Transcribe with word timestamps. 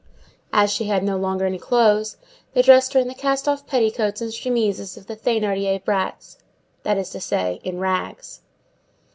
As 0.51 0.71
she 0.71 0.85
had 0.85 1.03
no 1.03 1.15
longer 1.15 1.45
any 1.45 1.59
clothes, 1.59 2.17
they 2.55 2.63
dressed 2.63 2.93
her 2.95 2.99
in 2.99 3.07
the 3.07 3.13
cast 3.13 3.47
off 3.47 3.67
petticoats 3.67 4.19
and 4.19 4.33
chemises 4.33 4.97
of 4.97 5.05
the 5.05 5.15
Thénardier 5.15 5.85
brats; 5.85 6.39
that 6.81 6.97
is 6.97 7.11
to 7.11 7.19
say, 7.19 7.61
in 7.63 7.77
rags. 7.77 8.41